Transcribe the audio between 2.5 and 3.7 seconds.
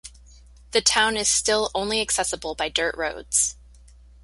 by dirt roads.